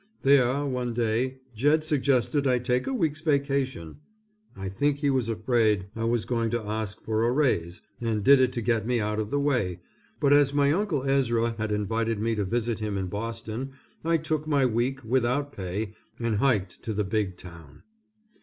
There, 0.23 0.65
one 0.65 0.95
day, 0.95 1.41
Jed 1.53 1.83
suggested 1.83 2.47
I 2.47 2.57
take 2.57 2.87
a 2.87 2.93
week's 2.95 3.21
vacation. 3.21 3.99
I 4.57 4.67
think 4.67 4.97
he 4.97 5.11
was 5.11 5.29
afraid 5.29 5.89
I 5.95 6.05
was 6.05 6.25
going 6.25 6.49
to 6.49 6.63
ask 6.63 6.99
for 7.03 7.23
a 7.23 7.31
raise, 7.31 7.81
and 8.01 8.23
did 8.23 8.39
it 8.39 8.51
to 8.53 8.63
get 8.63 8.87
me 8.87 8.99
out 8.99 9.19
of 9.19 9.29
the 9.29 9.39
way, 9.39 9.79
but 10.19 10.33
as 10.33 10.55
my 10.55 10.71
Uncle 10.71 11.07
Ezra 11.07 11.53
had 11.59 11.71
invited 11.71 12.17
me 12.19 12.33
to 12.33 12.43
visit 12.45 12.79
him 12.79 12.97
in 12.97 13.09
Boston 13.09 13.73
I 14.03 14.17
took 14.17 14.47
my 14.47 14.65
week, 14.65 15.03
without 15.05 15.53
pay, 15.53 15.93
and 16.19 16.37
hiked 16.37 16.81
to 16.81 16.93
the 16.93 17.03
big 17.03 17.37
town. 17.37 17.83